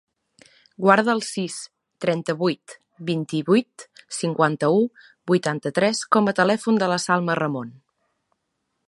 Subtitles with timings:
[0.85, 1.57] Guarda el sis,
[2.05, 2.73] trenta-vuit,
[3.11, 3.85] vint-i-vuit,
[4.21, 4.81] cinquanta-u,
[5.33, 7.71] vuitanta-tres com a telèfon de la Salma Ramon.